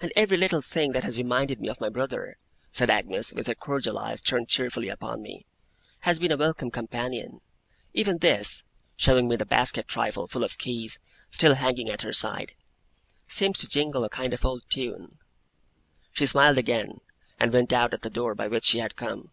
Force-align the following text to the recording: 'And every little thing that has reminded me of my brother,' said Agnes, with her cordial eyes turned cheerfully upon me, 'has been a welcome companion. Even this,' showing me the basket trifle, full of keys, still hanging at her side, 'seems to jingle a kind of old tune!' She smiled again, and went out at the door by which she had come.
'And 0.00 0.12
every 0.16 0.36
little 0.36 0.60
thing 0.60 0.90
that 0.90 1.04
has 1.04 1.18
reminded 1.18 1.60
me 1.60 1.68
of 1.68 1.80
my 1.80 1.88
brother,' 1.88 2.36
said 2.72 2.90
Agnes, 2.90 3.32
with 3.32 3.46
her 3.46 3.54
cordial 3.54 3.96
eyes 3.96 4.20
turned 4.20 4.48
cheerfully 4.48 4.88
upon 4.88 5.22
me, 5.22 5.46
'has 6.00 6.18
been 6.18 6.32
a 6.32 6.36
welcome 6.36 6.68
companion. 6.68 7.40
Even 7.94 8.18
this,' 8.18 8.64
showing 8.96 9.28
me 9.28 9.36
the 9.36 9.46
basket 9.46 9.86
trifle, 9.86 10.26
full 10.26 10.42
of 10.42 10.58
keys, 10.58 10.98
still 11.30 11.54
hanging 11.54 11.88
at 11.88 12.02
her 12.02 12.12
side, 12.12 12.54
'seems 13.28 13.58
to 13.60 13.68
jingle 13.68 14.02
a 14.02 14.08
kind 14.08 14.34
of 14.34 14.44
old 14.44 14.68
tune!' 14.68 15.18
She 16.12 16.26
smiled 16.26 16.58
again, 16.58 17.00
and 17.38 17.52
went 17.52 17.72
out 17.72 17.94
at 17.94 18.02
the 18.02 18.10
door 18.10 18.34
by 18.34 18.48
which 18.48 18.64
she 18.64 18.80
had 18.80 18.96
come. 18.96 19.30